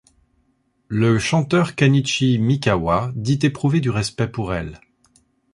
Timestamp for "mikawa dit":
2.39-3.37